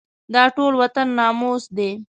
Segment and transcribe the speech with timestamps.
[0.33, 1.89] دا ټول وطن ناموس دی.